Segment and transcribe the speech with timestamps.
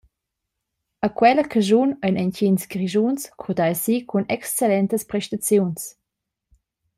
[1.03, 5.81] A quella caschun ein entgins Grischuns curdai si cun excellentas prestaziuns.